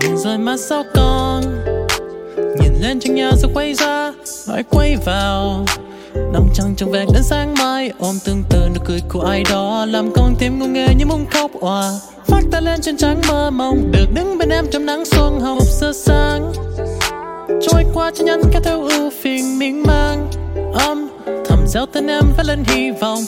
rồi 0.00 0.38
mà 0.38 0.56
sao 0.56 0.84
con? 0.94 1.42
Nhìn 2.36 2.72
lên 2.80 3.00
trên 3.00 3.14
nhà 3.14 3.30
rồi 3.42 3.50
quay 3.54 3.74
ra, 3.74 4.12
lại 4.48 4.62
quay 4.70 4.96
vào. 5.04 5.64
Nằm 6.32 6.48
trăng 6.54 6.74
trong 6.76 6.90
vẹn 6.90 7.08
đến 7.12 7.22
sáng 7.22 7.54
mai, 7.58 7.90
ôm 7.98 8.18
tương 8.24 8.42
tự 8.50 8.68
nụ 8.74 8.80
cười 8.84 9.00
của 9.08 9.20
ai 9.20 9.44
đó. 9.50 9.86
Làm 9.88 10.12
con 10.14 10.34
tim 10.38 10.58
ngu 10.58 10.66
nghe 10.66 10.88
như 10.98 11.06
muốn 11.06 11.26
khóc 11.26 11.50
òa. 11.60 11.90
Phát 12.26 12.40
ta 12.50 12.60
lên 12.60 12.80
trên 12.80 12.96
trắng 12.96 13.20
mơ 13.28 13.50
mộng, 13.50 13.90
được 13.92 14.06
đứng 14.14 14.38
bên 14.38 14.48
em 14.48 14.66
trong 14.70 14.86
nắng 14.86 15.04
xuân 15.04 15.40
hồng 15.40 15.58
một 15.58 15.92
sáng. 15.94 16.52
Trôi 17.48 17.84
qua 17.94 18.10
cho 18.14 18.24
nhanh 18.24 18.42
kéo 18.52 18.62
theo 18.64 18.82
ưu 18.82 19.10
phiền 19.22 19.58
miên 19.58 19.82
man. 19.82 20.28
Âm 20.74 21.08
thầm 21.44 21.58
gieo 21.66 21.86
tên 21.86 22.06
em 22.06 22.24
với 22.36 22.44
lên 22.44 22.64
hy 22.66 22.90
vọng 22.90 23.18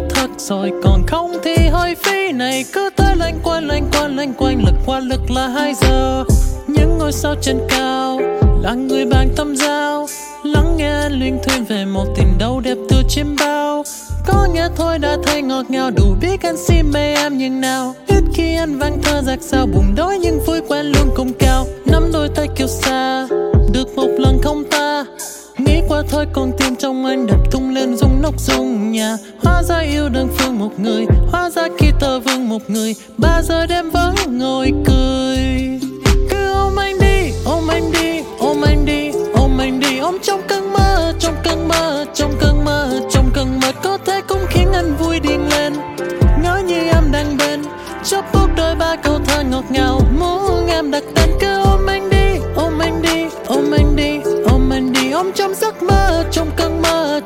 đúng 0.00 0.08
yêu 0.08 0.14
thật 0.14 0.30
rồi, 0.38 0.72
còn 0.82 1.06
không 1.06 1.32
thì 1.44 1.56
hơi 1.72 1.94
phí. 1.94 2.32
Này, 2.32 2.64
cứ 2.72 2.90
tới 2.96 3.16
loanh 3.16 3.40
quanh 3.42 3.68
loanh 3.68 3.88
quanh 3.92 4.16
loanh 4.16 4.32
quanh, 4.34 4.64
lực 4.64 4.74
qua 4.86 5.00
lực 5.00 5.30
là 5.30 5.48
hai 5.48 5.74
giờ. 5.74 6.24
Những 6.66 6.98
ngôi 6.98 7.12
sao 7.12 7.34
trên 7.42 7.58
cao 7.68 8.20
là 8.62 8.74
người 8.74 9.06
bạn 9.06 9.28
tâm 9.36 9.56
giao. 9.56 10.06
Lắng 10.44 10.76
nghe 10.76 11.08
luyên 11.08 11.38
thuyên 11.44 11.64
về 11.64 11.84
một 11.84 12.06
tình 12.16 12.38
đâu 12.38 12.60
đẹp 12.60 12.76
từ 12.88 12.96
chim 13.08 13.36
bao. 13.40 13.84
Có 14.26 14.48
nghe 14.52 14.68
thôi 14.76 14.98
đã 14.98 15.16
thấy 15.24 15.42
ngọt 15.42 15.64
ngào, 15.68 15.90
đủ 15.90 16.14
biết 16.20 16.42
anh 16.42 16.56
si 16.56 16.82
mê 16.82 17.14
em 17.14 17.38
nhưng 17.38 17.60
nào. 17.60 17.94
Ít 18.06 18.24
khi 18.34 18.56
anh 18.56 18.78
vang 18.78 19.02
thơ 19.02 19.22
giặc 19.22 19.38
sao 19.42 19.66
bùng 19.66 19.94
đói 19.96 20.18
nhưng 20.18 20.40
vui 20.46 20.60
quen 20.68 20.86
luôn 20.86 21.10
cùng 21.16 21.32
cao. 21.38 21.66
Nắm 21.84 22.10
đôi 22.12 22.28
tay 22.34 22.48
kêu 22.56 22.66
xa 22.66 23.26
được 23.72 23.96
một 23.96 24.08
lần 24.18 24.38
không 24.42 24.64
ta 24.70 24.89
nghĩ 26.02 26.08
thôi, 26.10 26.26
con 26.32 26.52
tim 26.58 26.76
trong 26.76 27.04
anh 27.04 27.26
đập 27.26 27.40
tung 27.50 27.74
lên, 27.74 27.96
rung 27.96 28.22
nóc 28.22 28.40
rung 28.40 28.92
nhà. 28.92 29.16
Hóa 29.42 29.62
ra 29.62 29.78
yêu 29.78 30.08
đơn 30.08 30.28
phương 30.38 30.58
một 30.58 30.80
người, 30.80 31.06
hóa 31.30 31.50
ra 31.50 31.68
khi 31.78 31.86
tờ 32.00 32.20
vương 32.20 32.48
một 32.48 32.70
người. 32.70 32.94
Ba 33.18 33.42
giờ 33.42 33.66
đêm 33.66 33.90
vẫn 33.90 34.14
ngồi 34.38 34.72
cười. 34.86 35.38
Cứ 36.30 36.52
ôm 36.52 36.76
anh 36.76 36.98
đi, 37.00 37.32
ôm 37.44 37.68
anh 37.68 37.92
đi, 37.92 38.22
ôm 38.38 38.62
anh 38.62 38.84
đi, 38.86 39.10
ôm 39.34 39.58
anh 39.58 39.80
đi, 39.80 39.98
ôm 39.98 40.18
trong 40.22 40.40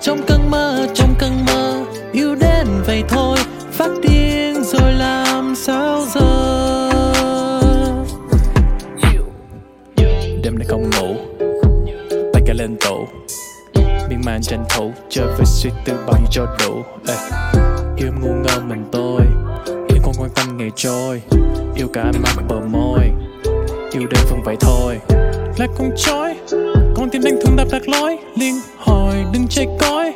trong 0.04 0.20
cơn 0.26 0.50
mơ 0.50 0.86
trong 0.94 1.14
cơn 1.18 1.44
mơ 1.46 1.84
yêu 2.12 2.34
đến 2.34 2.66
vậy 2.86 3.02
thôi. 3.08 3.38
Phát 3.72 3.90
điên 4.02 4.64
rồi 4.64 4.92
làm 4.92 5.54
sao 5.56 6.00
giờ? 6.14 6.90
Đêm 10.42 10.58
nay 10.58 10.66
không 10.68 10.82
ngủ 10.82 11.14
tay 12.32 12.42
cả 12.46 12.54
lên 12.54 12.76
tổ. 12.80 13.06
Miên 14.08 14.20
man 14.24 14.42
tranh 14.42 14.64
thủ 14.76 14.92
chơi 15.08 15.26
với 15.26 15.46
suy 15.46 15.70
tư 15.84 15.92
bao 16.06 16.16
nhiêu 16.20 16.28
cho 16.30 16.46
đủ. 16.64 16.82
Ê, 17.08 17.14
yêu 17.96 18.12
ngu 18.22 18.32
ngơ 18.32 18.60
mình 18.68 18.84
tôi 18.92 19.20
yêu 19.88 19.98
không 20.02 20.14
quan 20.18 20.30
tâm 20.34 20.56
ngày 20.56 20.70
trôi. 20.76 21.22
Yêu 21.76 21.88
cả 21.92 22.02
ánh 22.02 22.22
mắt 22.22 22.44
bờ 22.48 22.60
môi 22.60 23.10
yêu 23.92 24.06
đơn 24.10 24.24
phương 24.28 24.42
vậy 24.44 24.56
thôi. 24.60 24.98
Là 25.58 25.66
con 25.78 25.90
chói 25.96 26.36
con 27.04 27.10
tim 27.10 27.22
anh 27.24 27.38
thương 27.44 27.56
đạp 27.56 27.66
lạc 27.72 27.88
lối, 27.88 28.18
liên 28.36 28.54
hồi 28.78 29.14
đừng 29.32 29.48
chạy 29.48 29.66
cõi 29.80 30.14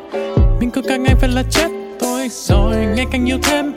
mình 0.60 0.70
cứ 0.70 0.82
càng 0.82 1.02
ngày 1.02 1.14
phải 1.20 1.28
là 1.28 1.42
chết 1.50 1.68
tôi 2.00 2.28
rồi 2.30 2.76
ngày 2.76 3.06
càng 3.12 3.28
yêu 3.28 3.38
thêm. 3.42 3.72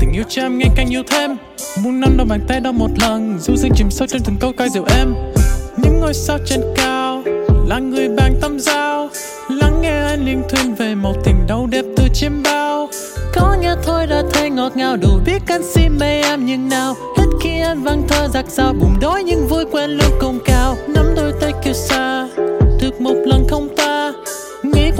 Tình 0.00 0.12
yêu 0.12 0.22
cho 0.28 0.42
em 0.42 0.58
ngày 0.58 0.68
càng 0.76 0.92
yêu 0.92 1.02
thêm. 1.10 1.36
Muốn 1.82 2.00
nắm 2.00 2.16
đôi 2.16 2.26
bàn 2.26 2.40
tay 2.48 2.60
đó 2.60 2.72
một 2.72 2.90
lần 3.00 3.38
du 3.40 3.56
dương 3.56 3.70
chìm 3.74 3.90
sâu 3.90 4.08
trong 4.08 4.20
từng 4.24 4.36
câu 4.40 4.52
ca 4.56 4.68
dịu 4.68 4.84
em 4.98 5.14
những 5.76 6.00
ngôi 6.00 6.14
sao 6.14 6.38
trên 6.46 6.60
cao 6.76 7.22
là 7.66 7.78
người 7.78 8.08
bạn 8.08 8.34
tâm 8.40 8.60
giao. 8.60 9.08
Lắng 9.50 9.82
nghe 9.82 10.00
anh 10.02 10.24
liên 10.26 10.42
thuyên 10.48 10.74
về 10.74 10.94
một 10.94 11.14
tình 11.24 11.46
đau 11.48 11.66
đẹp 11.70 11.84
từ 11.96 12.04
chim 12.14 12.42
bao. 12.42 12.88
Có 13.34 13.56
nghe 13.60 13.74
thôi 13.84 14.06
đã 14.06 14.22
thấy 14.32 14.50
ngọt 14.50 14.76
ngào, 14.76 14.96
đủ 14.96 15.10
biết 15.26 15.42
anh 15.46 15.62
si 15.62 15.88
mê 15.88 16.22
em 16.22 16.46
như 16.46 16.58
nào. 16.58 16.94
Hết 17.16 17.26
khi 17.42 17.60
anh 17.60 17.82
vang 17.82 18.02
thơ 18.08 18.28
giặc 18.28 18.44
sao 18.48 18.72
bùng 18.72 18.96
đói 19.00 19.22
nhưng 19.24 19.46
vui 19.48 19.64
quen 19.72 19.90
luôn 19.90 20.10
cùng 20.20 20.38
cao. 20.44 20.76
Nắm 20.88 21.04
đôi 21.16 21.32
tay 21.40 21.52
kêu 21.64 21.74
xa 21.74 22.25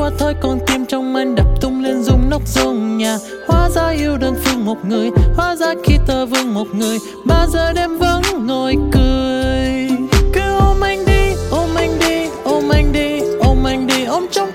qua 0.06 0.12
thôi, 0.18 0.34
con 0.40 0.58
tim 0.66 0.86
trong 0.86 1.16
anh 1.16 1.34
đập 1.34 1.46
tung 1.60 1.82
lên 1.82 2.02
rung 2.02 2.30
nóc 2.30 2.42
rung 2.46 2.98
nhà. 2.98 3.18
Hóa 3.48 3.70
ra 3.70 3.88
yêu 3.88 4.16
đơn 4.16 4.34
phương 4.44 4.64
một 4.64 4.84
người, 4.88 5.10
hóa 5.36 5.56
ra 5.56 5.74
khi 5.84 5.94
tờ 6.06 6.26
vương 6.26 6.54
một 6.54 6.66
người. 6.74 6.98
Ba 7.24 7.46
giờ 7.48 7.72
đêm 7.72 7.98
vẫn 7.98 8.22
ngồi 8.46 8.76
cười. 8.92 9.88
Cứ 10.32 10.58
ôm 10.60 10.80
anh 10.80 11.04
đi, 11.06 11.34
ôm 11.50 11.68
anh 11.74 11.98
đi, 11.98 12.28
ôm 12.44 12.68
anh 12.68 12.92
đi, 12.92 13.20
ôm 13.40 13.64
anh 13.64 13.86
đi, 13.86 14.04
ôm 14.04 14.26
trong 14.30 14.48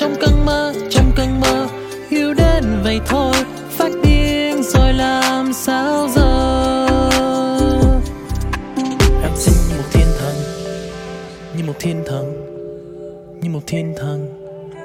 trong 0.00 0.14
cơn 0.20 0.46
mơ, 0.46 0.72
trong 0.90 1.12
cơn 1.16 1.40
mơ. 1.40 1.66
Yêu 2.08 2.34
đến 2.34 2.64
vậy 2.84 3.00
thôi, 3.06 3.34
phát 3.70 3.90
điên 4.04 4.62
rồi 4.62 4.92
làm 4.92 5.52
sao 5.52 6.08
giờ? 6.08 6.86
Em 9.22 9.32
xin 9.36 9.54
như 9.68 9.76
một 9.76 9.84
thiên 9.92 10.06
thần, 10.18 10.34
như 11.56 11.64
một 11.64 11.72
thiên 11.78 12.02
thần, 12.06 12.32
như 13.42 13.50
một 13.50 13.60
thiên 13.66 13.94
thần. 13.98 14.28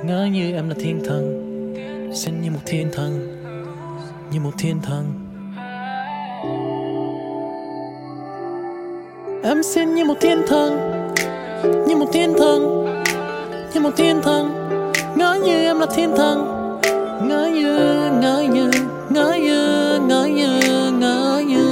Ngỡ 0.06 0.26
như 0.26 0.56
em 0.56 0.70
là 0.70 0.76
thiên 0.80 1.04
thần, 1.06 1.42
xin 2.16 2.42
như 2.42 2.52
một 2.52 2.60
thiên 2.66 2.90
thần, 2.94 3.42
như 4.32 4.40
một 4.40 4.52
thiên 4.58 4.80
thần. 4.82 5.06
Em 9.44 9.64
xin 9.64 9.96
như 9.96 10.06
một 10.06 10.18
thiên 10.22 10.42
thần, 10.48 11.02
như 11.88 11.96
một 11.96 12.10
thiên 12.14 12.34
thần, 12.40 12.86
như 13.74 13.82
một 13.82 13.92
thiên 13.98 14.22
thần 14.22 14.65
ngỡ 15.16 15.38
như 15.44 15.66
em 15.66 15.80
là 15.80 15.86
thiên 15.96 16.16
thần. 16.18 16.52
Ngỡ 17.22 17.46
như 17.54 17.78
ngỡ 18.22 18.42
như 18.54 18.72
ngỡ 19.10 19.34
như 19.34 20.00
ngỡ 20.08 20.26
như 20.26 20.60
ngỡ 20.92 21.42
như. 21.48 21.66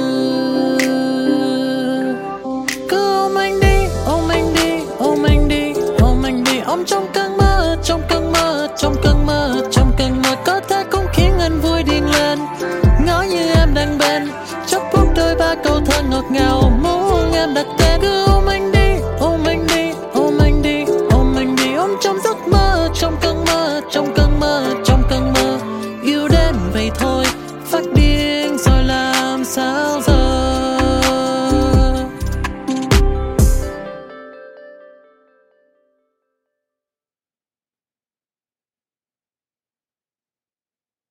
Cứ 2.88 3.14
ôm 3.14 3.34
anh 3.38 3.60
đi, 3.60 3.86
ôm 4.06 4.28
anh 4.28 4.54
đi, 4.54 4.84
ôm 4.98 5.22
anh 5.22 5.48
đi, 5.48 5.72
ôm 6.00 6.22
anh 6.24 6.44
đi. 6.44 6.60
Ôm 6.66 6.84
trong 6.84 7.06
cơn 7.12 7.36
mơ, 7.36 7.76
trong 7.82 8.02
cơn 8.08 8.32
mơ, 8.32 8.68
trong 8.76 8.94
cơn 9.02 9.26
mơ, 9.26 9.56
trong 9.72 9.92
cơn 9.98 10.22
mơ. 10.22 10.36
Có 10.44 10.60
thể 10.68 10.84
cũng 10.90 11.06
khiến 11.12 11.32
anh 11.40 11.60
vui 11.60 11.82
điên 11.82 12.04
lên. 12.12 12.38
Ngỡ 13.06 13.22
như 13.30 13.48
em 13.56 13.74
đang 13.74 13.98
bên 13.98 14.30
chóp 14.66 14.82
phút 14.92 15.08
đôi 15.16 15.34
ba 15.34 15.54
câu 15.64 15.80
thơ 15.86 16.02
ngọt 16.10 16.24
ngào. 16.30 16.63